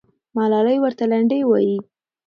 ملالۍ 0.37 0.77
ورته 0.81 1.03
لنډۍ 1.11 1.41
وایي. 1.45 1.77